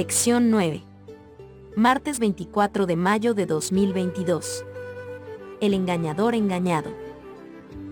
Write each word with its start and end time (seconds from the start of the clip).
Lección 0.00 0.50
9. 0.50 0.82
Martes 1.76 2.20
24 2.20 2.86
de 2.86 2.96
mayo 2.96 3.34
de 3.34 3.44
2022. 3.44 4.64
El 5.60 5.74
engañador 5.74 6.34
engañado. 6.34 6.90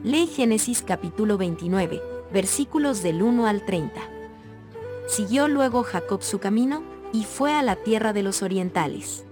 Lee 0.05 0.27
Génesis 0.27 0.81
capítulo 0.81 1.37
29, 1.37 2.01
versículos 2.33 3.03
del 3.03 3.21
1 3.21 3.47
al 3.47 3.63
30. 3.67 4.01
Siguió 5.07 5.49
luego 5.49 5.83
Jacob 5.83 6.23
su 6.23 6.39
camino, 6.39 6.83
y 7.13 7.25
fue 7.25 7.53
a 7.53 7.63
la 7.63 7.77
tierra 7.77 8.15
de 8.15 8.23
los 8.23 8.43
orientales. 8.43 9.27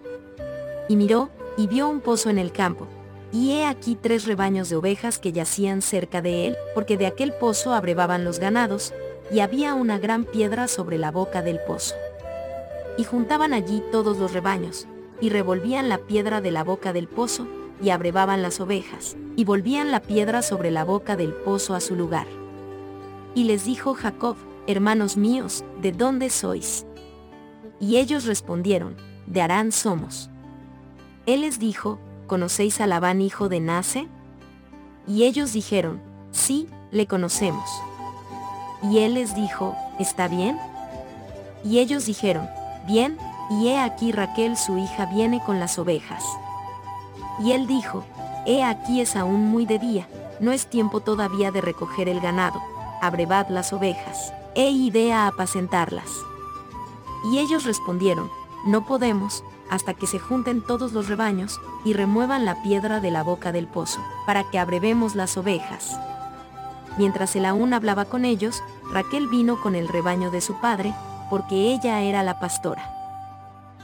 Y 0.90 0.96
miró, 0.96 1.30
y 1.56 1.68
vio 1.68 1.88
un 1.88 2.02
pozo 2.02 2.28
en 2.28 2.36
el 2.36 2.52
campo, 2.52 2.88
y 3.32 3.52
he 3.52 3.64
aquí 3.64 3.96
tres 3.98 4.26
rebaños 4.26 4.68
de 4.68 4.76
ovejas 4.76 5.18
que 5.18 5.32
yacían 5.32 5.80
cerca 5.80 6.20
de 6.20 6.48
él, 6.48 6.56
porque 6.74 6.98
de 6.98 7.06
aquel 7.06 7.32
pozo 7.32 7.72
abrevaban 7.72 8.22
los 8.22 8.38
ganados, 8.38 8.92
y 9.30 9.40
había 9.40 9.72
una 9.72 9.98
gran 9.98 10.24
piedra 10.24 10.68
sobre 10.68 10.98
la 10.98 11.10
boca 11.10 11.40
del 11.40 11.58
pozo. 11.66 11.94
Y 12.96 13.04
juntaban 13.04 13.52
allí 13.52 13.82
todos 13.92 14.18
los 14.18 14.32
rebaños, 14.32 14.86
y 15.20 15.30
revolvían 15.30 15.88
la 15.88 15.98
piedra 15.98 16.40
de 16.40 16.50
la 16.50 16.64
boca 16.64 16.92
del 16.92 17.08
pozo, 17.08 17.46
y 17.82 17.90
abrevaban 17.90 18.42
las 18.42 18.60
ovejas, 18.60 19.16
y 19.36 19.44
volvían 19.44 19.90
la 19.90 20.00
piedra 20.00 20.42
sobre 20.42 20.70
la 20.70 20.84
boca 20.84 21.16
del 21.16 21.32
pozo 21.32 21.74
a 21.74 21.80
su 21.80 21.94
lugar. 21.94 22.26
Y 23.34 23.44
les 23.44 23.64
dijo 23.64 23.94
Jacob, 23.94 24.36
hermanos 24.66 25.16
míos, 25.16 25.64
¿de 25.82 25.92
dónde 25.92 26.30
sois? 26.30 26.86
Y 27.80 27.96
ellos 27.96 28.24
respondieron, 28.24 28.96
de 29.26 29.42
Arán 29.42 29.72
somos. 29.72 30.30
Él 31.26 31.42
les 31.42 31.58
dijo, 31.58 31.98
¿conocéis 32.26 32.80
a 32.80 32.86
Labán 32.86 33.20
hijo 33.20 33.48
de 33.48 33.60
Nase? 33.60 34.08
Y 35.06 35.24
ellos 35.24 35.52
dijeron, 35.52 36.00
sí, 36.30 36.68
le 36.90 37.06
conocemos. 37.06 37.68
Y 38.82 38.98
él 38.98 39.14
les 39.14 39.34
dijo, 39.34 39.74
¿está 39.98 40.28
bien? 40.28 40.58
Y 41.64 41.78
ellos 41.78 42.06
dijeron, 42.06 42.48
bien, 42.86 43.18
y 43.50 43.68
he 43.68 43.78
aquí 43.78 44.12
Raquel 44.12 44.56
su 44.56 44.78
hija 44.78 45.06
viene 45.06 45.42
con 45.44 45.60
las 45.60 45.78
ovejas. 45.78 46.24
Y 47.40 47.52
él 47.52 47.66
dijo, 47.66 48.04
he 48.46 48.64
aquí 48.64 49.00
es 49.00 49.16
aún 49.16 49.50
muy 49.50 49.66
de 49.66 49.78
día, 49.78 50.08
no 50.40 50.52
es 50.52 50.66
tiempo 50.68 51.00
todavía 51.00 51.50
de 51.50 51.60
recoger 51.60 52.08
el 52.08 52.20
ganado, 52.20 52.62
abrevad 53.02 53.48
las 53.48 53.72
ovejas, 53.72 54.32
e 54.54 54.70
idea 54.70 55.24
a 55.24 55.28
apacentarlas. 55.28 56.10
Y 57.30 57.38
ellos 57.38 57.64
respondieron, 57.64 58.30
no 58.66 58.86
podemos, 58.86 59.44
hasta 59.70 59.94
que 59.94 60.06
se 60.06 60.18
junten 60.18 60.62
todos 60.62 60.92
los 60.92 61.08
rebaños, 61.08 61.60
y 61.84 61.92
remuevan 61.92 62.44
la 62.44 62.62
piedra 62.62 63.00
de 63.00 63.10
la 63.10 63.22
boca 63.22 63.52
del 63.52 63.66
pozo, 63.66 64.00
para 64.26 64.44
que 64.44 64.58
abrevemos 64.58 65.14
las 65.14 65.36
ovejas. 65.36 65.98
Mientras 66.98 67.36
él 67.36 67.44
aún 67.44 67.74
hablaba 67.74 68.06
con 68.06 68.24
ellos, 68.24 68.62
Raquel 68.92 69.28
vino 69.28 69.60
con 69.60 69.74
el 69.74 69.88
rebaño 69.88 70.30
de 70.30 70.40
su 70.40 70.54
padre, 70.54 70.94
porque 71.28 71.72
ella 71.72 72.02
era 72.02 72.22
la 72.22 72.38
pastora. 72.38 72.92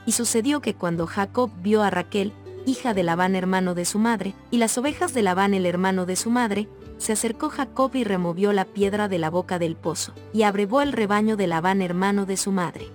Y 0.06 0.12
sucedió 0.12 0.60
que 0.60 0.74
cuando 0.74 1.06
Jacob 1.06 1.50
vio 1.62 1.82
a 1.82 1.90
Raquel, 1.90 2.32
hija 2.66 2.94
de 2.94 3.02
Labán 3.02 3.34
hermano 3.36 3.74
de 3.74 3.84
su 3.84 3.98
madre, 3.98 4.34
y 4.50 4.58
las 4.58 4.76
ovejas 4.78 5.14
de 5.14 5.22
Labán 5.22 5.54
el 5.54 5.66
hermano 5.66 6.06
de 6.06 6.16
su 6.16 6.30
madre, 6.30 6.68
se 6.98 7.12
acercó 7.12 7.48
Jacob 7.48 7.90
y 7.94 8.04
removió 8.04 8.52
la 8.52 8.64
piedra 8.64 9.08
de 9.08 9.18
la 9.18 9.30
boca 9.30 9.58
del 9.58 9.76
pozo, 9.76 10.12
y 10.32 10.42
abrevó 10.42 10.82
el 10.82 10.92
rebaño 10.92 11.36
de 11.36 11.46
Labán 11.46 11.82
hermano 11.82 12.26
de 12.26 12.36
su 12.36 12.52
madre. 12.52 12.88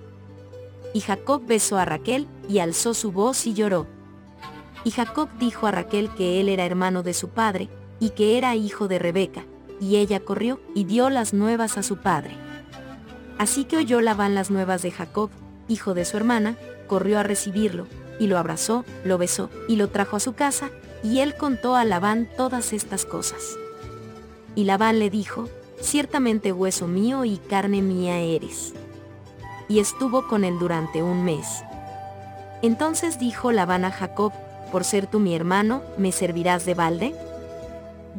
Y 0.94 1.02
Jacob 1.02 1.44
besó 1.46 1.78
a 1.78 1.86
Raquel, 1.86 2.28
y 2.48 2.60
alzó 2.60 2.94
su 2.94 3.12
voz 3.12 3.46
y 3.46 3.54
lloró. 3.54 3.88
Y 4.84 4.92
Jacob 4.92 5.30
dijo 5.38 5.68
a 5.68 5.72
Raquel 5.72 6.10
que 6.12 6.40
él 6.40 6.50
era 6.50 6.66
hermano 6.66 7.04
de 7.04 7.14
su 7.14 7.30
padre, 7.30 7.70
y 8.00 8.12
que 8.12 8.38
era 8.38 8.56
hijo 8.56 8.88
de 8.88 9.00
Rebeca, 9.00 9.44
y 9.82 9.98
ella 9.98 10.20
corrió 10.20 10.62
y 10.74 10.86
dio 10.86 11.10
las 11.10 11.34
nuevas 11.34 11.78
a 11.78 11.84
su 11.84 11.98
padre. 11.98 12.47
Así 13.38 13.66
que 13.66 13.78
oyó 13.78 14.02
Labán 14.02 14.36
las 14.36 14.50
nuevas 14.50 14.82
de 14.82 14.92
Jacob, 14.92 15.30
hijo 15.68 15.94
de 15.94 16.06
su 16.06 16.18
hermana, 16.18 16.58
corrió 16.88 17.20
a 17.20 17.24
recibirlo, 17.24 17.88
y 18.20 18.28
lo 18.28 18.38
abrazó, 18.38 18.86
lo 19.04 19.18
besó, 19.18 19.50
y 19.68 19.76
lo 19.76 19.90
trajo 19.90 20.16
a 20.16 20.20
su 20.20 20.34
casa, 20.34 20.70
y 21.04 21.20
él 21.20 21.36
contó 21.36 21.76
a 21.76 21.86
Labán 21.86 22.28
todas 22.36 22.74
estas 22.74 23.06
cosas. 23.06 23.58
Y 24.56 24.64
Labán 24.64 25.00
le 25.00 25.10
dijo, 25.10 25.50
ciertamente 25.80 26.52
hueso 26.52 26.88
mío 26.88 27.26
y 27.26 27.38
carne 27.38 27.82
mía 27.82 28.20
eres. 28.20 28.74
Y 29.70 29.80
estuvo 29.80 30.28
con 30.28 30.44
él 30.44 30.58
durante 30.60 31.04
un 31.04 31.24
mes. 31.24 31.64
Entonces 32.64 33.20
dijo 33.20 33.52
Labán 33.52 33.86
a 33.86 33.92
Jacob, 33.92 34.34
por 34.72 34.84
ser 34.84 35.06
tú 35.06 35.20
mi 35.20 35.36
hermano, 35.36 35.84
¿me 35.98 36.12
servirás 36.12 36.66
de 36.66 36.74
balde? 36.74 37.16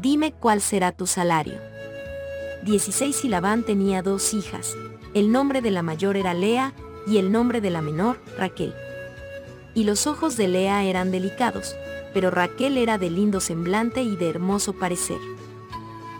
dime 0.00 0.32
cuál 0.32 0.60
será 0.60 0.92
tu 0.92 1.06
salario. 1.06 1.58
16 2.64 3.24
y 3.24 3.28
Labán 3.28 3.64
tenía 3.64 4.02
dos 4.02 4.34
hijas, 4.34 4.76
el 5.18 5.32
nombre 5.32 5.60
de 5.60 5.70
la 5.70 5.82
mayor 5.82 6.16
era 6.16 6.34
Lea, 6.34 6.72
y 7.06 7.18
el 7.18 7.32
nombre 7.32 7.60
de 7.60 7.70
la 7.70 7.80
menor, 7.80 8.20
Raquel. 8.36 8.74
Y 9.74 9.84
los 9.84 10.06
ojos 10.06 10.36
de 10.36 10.46
Lea 10.48 10.84
eran 10.84 11.10
delicados, 11.10 11.74
pero 12.12 12.30
Raquel 12.30 12.76
era 12.76 12.98
de 12.98 13.10
lindo 13.10 13.40
semblante 13.40 14.02
y 14.02 14.16
de 14.16 14.28
hermoso 14.28 14.74
parecer. 14.74 15.18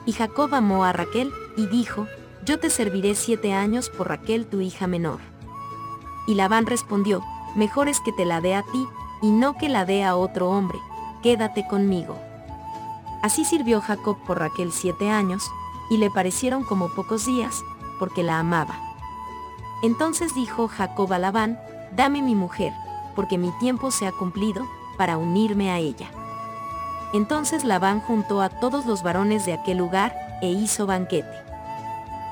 Y 0.06 0.12
Jacob 0.12 0.54
amó 0.54 0.84
a 0.84 0.92
Raquel, 0.92 1.30
y 1.56 1.66
dijo, 1.66 2.06
Yo 2.44 2.58
te 2.58 2.70
serviré 2.70 3.14
siete 3.14 3.52
años 3.52 3.90
por 3.90 4.08
Raquel 4.08 4.46
tu 4.46 4.60
hija 4.60 4.86
menor. 4.86 5.20
Y 6.26 6.34
Labán 6.34 6.66
respondió, 6.66 7.22
Mejor 7.56 7.88
es 7.88 8.00
que 8.00 8.12
te 8.12 8.24
la 8.24 8.40
dé 8.40 8.54
a 8.54 8.62
ti, 8.62 8.86
y 9.20 9.30
no 9.30 9.56
que 9.58 9.68
la 9.68 9.84
dé 9.84 10.04
a 10.04 10.16
otro 10.16 10.50
hombre, 10.50 10.78
quédate 11.22 11.66
conmigo. 11.68 12.18
Así 13.22 13.44
sirvió 13.44 13.80
Jacob 13.80 14.16
por 14.26 14.38
Raquel 14.38 14.72
siete 14.72 15.10
años, 15.10 15.44
y 15.90 15.98
le 15.98 16.10
parecieron 16.10 16.64
como 16.64 16.88
pocos 16.94 17.26
días, 17.26 17.62
porque 17.98 18.22
la 18.22 18.38
amaba. 18.38 18.87
Entonces 19.82 20.34
dijo 20.34 20.68
Jacob 20.68 21.12
a 21.12 21.18
Labán, 21.18 21.58
dame 21.92 22.22
mi 22.22 22.34
mujer, 22.34 22.72
porque 23.14 23.38
mi 23.38 23.50
tiempo 23.58 23.90
se 23.90 24.06
ha 24.06 24.12
cumplido, 24.12 24.66
para 24.96 25.16
unirme 25.16 25.70
a 25.70 25.78
ella. 25.78 26.08
Entonces 27.12 27.64
Labán 27.64 28.00
juntó 28.00 28.42
a 28.42 28.48
todos 28.48 28.84
los 28.84 29.02
varones 29.02 29.46
de 29.46 29.52
aquel 29.54 29.78
lugar, 29.78 30.14
e 30.42 30.48
hizo 30.48 30.86
banquete. 30.86 31.36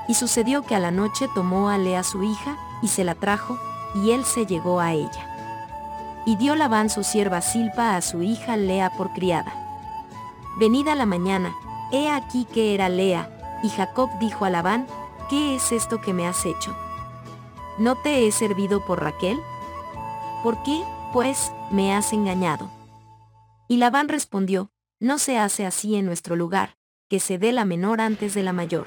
Y 0.09 0.15
sucedió 0.15 0.63
que 0.63 0.75
a 0.75 0.81
la 0.81 0.91
noche 0.91 1.29
tomó 1.35 1.71
a 1.71 1.79
Lea 1.79 2.03
su 2.03 2.23
hija, 2.23 2.57
y 2.83 2.89
se 2.89 3.05
la 3.05 3.15
trajo, 3.15 3.59
y 3.95 4.11
él 4.11 4.25
se 4.25 4.47
llegó 4.47 4.81
a 4.81 4.93
ella. 4.93 5.33
Y 6.27 6.37
dio 6.37 6.57
Labán 6.57 6.91
su 6.91 7.05
sierva 7.05 7.41
Silpa 7.41 7.97
a 7.97 8.03
su 8.03 8.23
hija 8.23 8.57
Lea 8.57 8.91
por 8.97 9.13
criada. 9.13 9.53
Venida 10.59 10.95
la 10.95 11.07
mañana, 11.07 11.55
he 11.93 12.11
aquí 12.11 12.45
que 12.45 12.75
era 12.75 12.89
Lea, 12.89 13.31
y 13.63 13.69
Jacob 13.69 14.11
dijo 14.19 14.45
a 14.45 14.51
Labán, 14.51 14.87
¿qué 15.31 15.55
es 15.55 15.73
esto 15.73 16.01
que 16.01 16.13
me 16.13 16.27
has 16.27 16.45
hecho? 16.45 16.77
¿No 17.79 17.95
te 17.95 18.27
he 18.27 18.33
servido 18.33 18.85
por 18.87 19.03
Raquel? 19.03 19.39
¿Por 20.43 20.63
qué, 20.63 20.83
pues, 21.13 21.53
me 21.71 21.95
has 21.95 22.15
engañado? 22.15 22.71
Y 23.69 23.77
Labán 23.77 24.09
respondió, 24.09 24.71
no 24.99 25.19
se 25.19 25.39
hace 25.39 25.67
así 25.67 25.95
en 25.97 26.07
nuestro 26.07 26.37
lugar, 26.37 26.79
que 27.11 27.21
se 27.21 27.37
dé 27.37 27.53
la 27.53 27.67
menor 27.67 28.01
antes 28.01 28.33
de 28.33 28.43
la 28.43 28.55
mayor. 28.55 28.87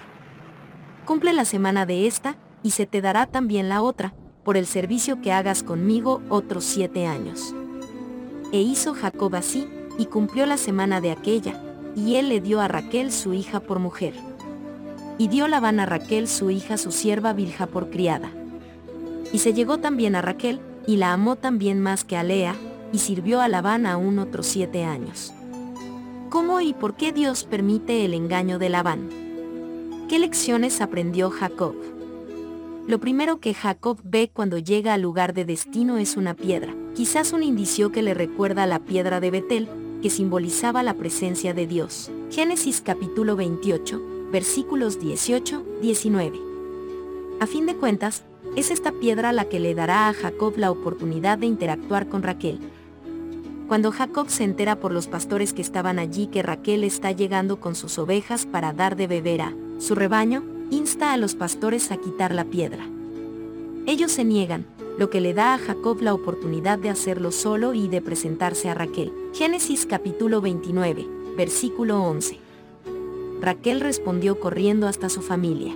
Cumple 1.05 1.33
la 1.33 1.45
semana 1.45 1.85
de 1.85 2.07
esta, 2.07 2.37
y 2.63 2.71
se 2.71 2.87
te 2.87 3.01
dará 3.01 3.27
también 3.27 3.69
la 3.69 3.83
otra, 3.83 4.15
por 4.43 4.57
el 4.57 4.65
servicio 4.65 5.21
que 5.21 5.33
hagas 5.33 5.61
conmigo 5.61 6.23
otros 6.29 6.63
siete 6.63 7.05
años. 7.05 7.53
E 8.51 8.61
hizo 8.61 8.95
Jacob 8.95 9.35
así, 9.35 9.69
y 9.99 10.07
cumplió 10.07 10.47
la 10.47 10.57
semana 10.57 10.99
de 10.99 11.11
aquella, 11.11 11.61
y 11.95 12.15
él 12.15 12.29
le 12.29 12.41
dio 12.41 12.59
a 12.59 12.67
Raquel 12.67 13.11
su 13.11 13.35
hija 13.35 13.59
por 13.59 13.77
mujer. 13.77 14.15
Y 15.19 15.27
dio 15.27 15.47
Labán 15.47 15.79
a 15.79 15.85
Raquel 15.85 16.27
su 16.27 16.49
hija 16.49 16.77
su 16.77 16.91
sierva 16.91 17.33
Bilja 17.33 17.67
por 17.67 17.91
criada. 17.91 18.31
Y 19.31 19.39
se 19.39 19.53
llegó 19.53 19.77
también 19.77 20.15
a 20.15 20.21
Raquel, 20.21 20.59
y 20.87 20.97
la 20.97 21.13
amó 21.13 21.35
también 21.35 21.79
más 21.81 22.03
que 22.03 22.17
a 22.17 22.23
Lea, 22.23 22.55
y 22.91 22.99
sirvió 22.99 23.41
a 23.41 23.47
Labán 23.47 23.85
aún 23.85 24.19
otros 24.19 24.47
siete 24.47 24.83
años. 24.83 25.33
¿Cómo 26.29 26.61
y 26.61 26.73
por 26.73 26.95
qué 26.95 27.11
Dios 27.11 27.43
permite 27.43 28.05
el 28.05 28.13
engaño 28.13 28.59
de 28.59 28.69
Labán? 28.69 29.09
¿Qué 30.07 30.19
lecciones 30.19 30.81
aprendió 30.81 31.29
Jacob? 31.29 31.75
Lo 32.87 32.99
primero 32.99 33.39
que 33.39 33.53
Jacob 33.53 33.99
ve 34.03 34.31
cuando 34.33 34.57
llega 34.57 34.95
al 34.95 35.01
lugar 35.01 35.35
de 35.35 35.45
destino 35.45 35.97
es 35.99 36.17
una 36.17 36.33
piedra, 36.33 36.73
quizás 36.95 37.33
un 37.33 37.43
indicio 37.43 37.91
que 37.91 38.01
le 38.01 38.15
recuerda 38.15 38.63
a 38.63 38.67
la 38.67 38.79
piedra 38.79 39.19
de 39.19 39.29
Betel, 39.29 39.67
que 40.01 40.09
simbolizaba 40.09 40.81
la 40.81 40.95
presencia 40.95 41.53
de 41.53 41.67
Dios. 41.67 42.09
Génesis 42.31 42.81
capítulo 42.81 43.35
28, 43.35 44.01
versículos 44.31 44.99
18-19. 44.99 46.39
A 47.39 47.45
fin 47.45 47.65
de 47.67 47.75
cuentas, 47.75 48.23
es 48.55 48.71
esta 48.71 48.91
piedra 48.91 49.31
la 49.31 49.45
que 49.45 49.59
le 49.59 49.75
dará 49.75 50.09
a 50.09 50.13
Jacob 50.13 50.53
la 50.57 50.71
oportunidad 50.71 51.37
de 51.37 51.45
interactuar 51.45 52.07
con 52.07 52.23
Raquel. 52.23 52.59
Cuando 53.67 53.91
Jacob 53.91 54.29
se 54.29 54.43
entera 54.43 54.79
por 54.79 54.91
los 54.91 55.07
pastores 55.07 55.53
que 55.53 55.61
estaban 55.61 55.99
allí 55.99 56.27
que 56.27 56.41
Raquel 56.41 56.83
está 56.83 57.11
llegando 57.11 57.59
con 57.59 57.75
sus 57.75 57.99
ovejas 57.99 58.45
para 58.45 58.73
dar 58.73 58.95
de 58.95 59.07
beber 59.07 59.41
a 59.41 59.53
su 59.77 59.93
rebaño, 59.95 60.43
insta 60.71 61.13
a 61.13 61.17
los 61.17 61.35
pastores 61.35 61.91
a 61.91 61.97
quitar 61.97 62.33
la 62.33 62.45
piedra. 62.45 62.85
Ellos 63.85 64.11
se 64.11 64.23
niegan, 64.23 64.65
lo 64.97 65.09
que 65.09 65.21
le 65.21 65.33
da 65.33 65.53
a 65.53 65.57
Jacob 65.57 66.01
la 66.01 66.13
oportunidad 66.13 66.79
de 66.79 66.89
hacerlo 66.89 67.31
solo 67.31 67.73
y 67.73 67.87
de 67.87 68.01
presentarse 68.01 68.69
a 68.69 68.73
Raquel. 68.73 69.13
Génesis 69.33 69.85
capítulo 69.85 70.41
29, 70.41 71.07
versículo 71.37 72.03
11. 72.03 72.39
Raquel 73.39 73.79
respondió 73.79 74.39
corriendo 74.39 74.87
hasta 74.87 75.09
su 75.09 75.21
familia. 75.21 75.75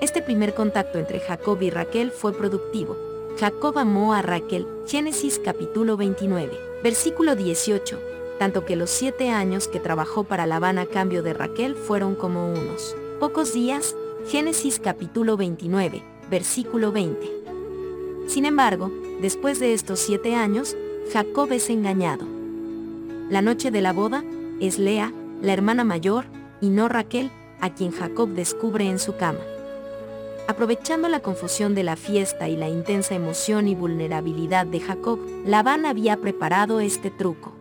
Este 0.00 0.22
primer 0.22 0.54
contacto 0.54 0.98
entre 0.98 1.20
Jacob 1.20 1.62
y 1.62 1.70
Raquel 1.70 2.10
fue 2.10 2.32
productivo, 2.32 2.96
Jacob 3.38 3.78
amó 3.78 4.12
a 4.12 4.22
Raquel, 4.22 4.66
Génesis 4.86 5.40
capítulo 5.42 5.96
29, 5.96 6.52
versículo 6.82 7.36
18, 7.36 7.98
tanto 8.38 8.64
que 8.64 8.76
los 8.76 8.90
siete 8.90 9.30
años 9.30 9.66
que 9.68 9.80
trabajó 9.80 10.24
para 10.24 10.46
Labán 10.46 10.78
a 10.78 10.86
cambio 10.86 11.22
de 11.22 11.32
Raquel 11.32 11.74
fueron 11.74 12.14
como 12.14 12.52
unos 12.52 12.96
pocos 13.18 13.52
días, 13.52 13.96
Génesis 14.28 14.78
capítulo 14.78 15.36
29, 15.36 16.02
versículo 16.30 16.92
20. 16.92 17.30
Sin 18.26 18.44
embargo, 18.44 18.90
después 19.20 19.60
de 19.60 19.74
estos 19.74 20.00
siete 20.00 20.34
años, 20.34 20.76
Jacob 21.12 21.52
es 21.52 21.70
engañado. 21.70 22.26
La 23.30 23.42
noche 23.42 23.70
de 23.70 23.80
la 23.80 23.92
boda, 23.92 24.24
es 24.60 24.78
Lea, 24.78 25.12
la 25.40 25.52
hermana 25.52 25.84
mayor, 25.84 26.24
y 26.60 26.68
no 26.68 26.88
Raquel, 26.88 27.30
a 27.60 27.74
quien 27.74 27.92
Jacob 27.92 28.28
descubre 28.30 28.88
en 28.88 28.98
su 28.98 29.16
cama. 29.16 29.40
Aprovechando 30.46 31.08
la 31.08 31.20
confusión 31.20 31.74
de 31.74 31.84
la 31.84 31.96
fiesta 31.96 32.48
y 32.48 32.56
la 32.56 32.68
intensa 32.68 33.14
emoción 33.14 33.66
y 33.66 33.74
vulnerabilidad 33.74 34.66
de 34.66 34.78
Jacob, 34.78 35.18
Labán 35.46 35.86
había 35.86 36.18
preparado 36.18 36.80
este 36.80 37.10
truco. 37.10 37.54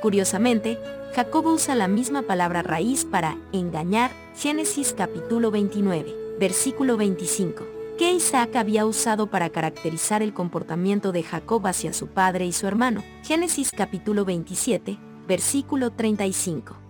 Curiosamente, 0.00 0.78
Jacob 1.14 1.46
usa 1.46 1.74
la 1.74 1.88
misma 1.88 2.22
palabra 2.22 2.62
raíz 2.62 3.04
para 3.04 3.36
engañar, 3.52 4.12
Génesis 4.36 4.94
capítulo 4.96 5.50
29, 5.50 6.36
versículo 6.38 6.96
25, 6.96 7.66
que 7.98 8.12
Isaac 8.12 8.54
había 8.54 8.86
usado 8.86 9.26
para 9.26 9.50
caracterizar 9.50 10.22
el 10.22 10.32
comportamiento 10.32 11.10
de 11.10 11.24
Jacob 11.24 11.66
hacia 11.66 11.92
su 11.92 12.06
padre 12.06 12.46
y 12.46 12.52
su 12.52 12.68
hermano, 12.68 13.02
Génesis 13.24 13.72
capítulo 13.76 14.24
27, 14.24 14.96
versículo 15.26 15.90
35. 15.90 16.89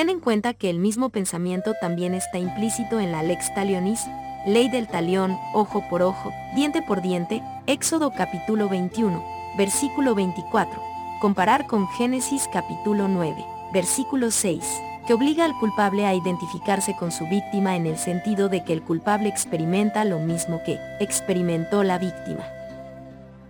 Ten 0.00 0.08
en 0.08 0.20
cuenta 0.20 0.54
que 0.54 0.70
el 0.70 0.78
mismo 0.78 1.10
pensamiento 1.10 1.74
también 1.78 2.14
está 2.14 2.38
implícito 2.38 3.00
en 3.00 3.12
la 3.12 3.22
lex 3.22 3.52
talionis, 3.54 4.06
ley 4.46 4.70
del 4.70 4.88
talión, 4.88 5.36
ojo 5.52 5.84
por 5.90 6.00
ojo, 6.00 6.32
diente 6.54 6.80
por 6.80 7.02
diente, 7.02 7.42
Éxodo 7.66 8.10
capítulo 8.10 8.70
21, 8.70 9.22
versículo 9.58 10.14
24, 10.14 10.82
comparar 11.20 11.66
con 11.66 11.86
Génesis 11.86 12.48
capítulo 12.50 13.08
9, 13.08 13.44
versículo 13.74 14.30
6, 14.30 14.64
que 15.06 15.12
obliga 15.12 15.44
al 15.44 15.54
culpable 15.58 16.06
a 16.06 16.14
identificarse 16.14 16.96
con 16.96 17.12
su 17.12 17.26
víctima 17.26 17.76
en 17.76 17.84
el 17.84 17.98
sentido 17.98 18.48
de 18.48 18.64
que 18.64 18.72
el 18.72 18.80
culpable 18.80 19.28
experimenta 19.28 20.06
lo 20.06 20.18
mismo 20.18 20.62
que 20.64 20.78
experimentó 20.98 21.84
la 21.84 21.98
víctima. 21.98 22.46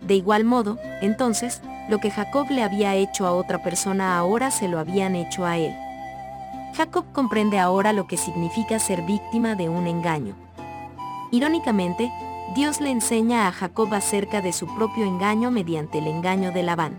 De 0.00 0.14
igual 0.16 0.42
modo, 0.42 0.78
entonces, 1.00 1.62
lo 1.88 1.98
que 1.98 2.10
Jacob 2.10 2.50
le 2.50 2.64
había 2.64 2.96
hecho 2.96 3.24
a 3.24 3.34
otra 3.34 3.62
persona 3.62 4.18
ahora 4.18 4.50
se 4.50 4.66
lo 4.66 4.80
habían 4.80 5.14
hecho 5.14 5.46
a 5.46 5.56
él. 5.56 5.72
Jacob 6.74 7.04
comprende 7.12 7.58
ahora 7.58 7.92
lo 7.92 8.06
que 8.06 8.16
significa 8.16 8.78
ser 8.78 9.02
víctima 9.02 9.54
de 9.54 9.68
un 9.68 9.86
engaño. 9.86 10.34
Irónicamente, 11.30 12.10
Dios 12.54 12.80
le 12.80 12.90
enseña 12.90 13.46
a 13.46 13.52
Jacob 13.52 13.92
acerca 13.94 14.40
de 14.40 14.52
su 14.52 14.66
propio 14.74 15.04
engaño 15.04 15.50
mediante 15.50 15.98
el 15.98 16.06
engaño 16.06 16.52
de 16.52 16.62
Labán. 16.62 16.98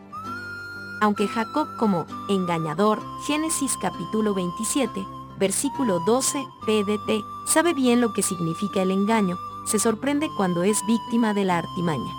Aunque 1.01 1.27
Jacob 1.27 1.67
como 1.77 2.05
engañador, 2.29 3.01
Génesis 3.25 3.75
capítulo 3.81 4.33
27, 4.33 5.05
versículo 5.39 5.99
12, 5.99 6.45
pdt, 6.65 7.23
sabe 7.45 7.73
bien 7.73 7.99
lo 8.01 8.13
que 8.13 8.21
significa 8.21 8.81
el 8.81 8.91
engaño, 8.91 9.37
se 9.65 9.79
sorprende 9.79 10.29
cuando 10.37 10.63
es 10.63 10.85
víctima 10.85 11.33
de 11.33 11.45
la 11.45 11.57
artimaña. 11.57 12.13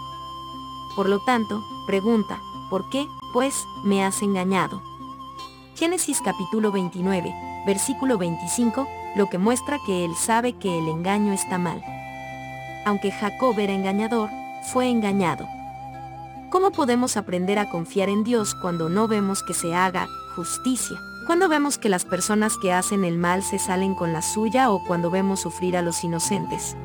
Por 0.97 1.09
lo 1.09 1.21
tanto, 1.21 1.63
pregunta, 1.87 2.41
¿por 2.69 2.89
qué, 2.91 3.09
pues, 3.33 3.67
me 3.85 4.05
has 4.05 4.21
engañado? 4.23 4.83
Génesis 5.75 6.21
capítulo 6.21 6.71
29, 6.71 7.35
versículo 7.67 8.19
25, 8.19 8.87
lo 9.17 9.31
que 9.31 9.39
muestra 9.39 9.79
que 9.87 10.05
él 10.05 10.13
sabe 10.15 10.53
que 10.53 10.79
el 10.79 10.87
engaño 10.87 11.33
está 11.33 11.57
mal. 11.57 11.83
Aunque 12.85 13.11
Jacob 13.11 13.59
era 13.59 13.73
engañador, 13.73 14.29
fue 14.71 14.89
engañado. 14.89 15.49
¿Cómo 16.51 16.73
podemos 16.73 17.17
aprender 17.17 17.59
a 17.59 17.71
confiar 17.71 18.11
en 18.11 18.23
Dios 18.23 18.55
cuando 18.55 18.91
no 18.91 19.09
vemos 19.09 19.43
que 19.43 19.55
se 19.55 19.75
haga 19.75 20.09
justicia? 20.37 20.99
Cuando 21.27 21.49
vemos 21.49 21.79
que 21.79 21.89
las 21.89 22.05
personas 22.05 22.59
que 22.59 22.73
hacen 22.73 23.03
el 23.05 23.17
mal 23.17 23.43
se 23.43 23.59
salen 23.59 23.95
con 23.95 24.13
la 24.13 24.21
suya 24.21 24.71
o 24.71 24.85
cuando 24.85 25.11
vemos 25.11 25.41
sufrir 25.41 25.79
a 25.79 25.83
los 25.83 26.05
inocentes. 26.05 26.77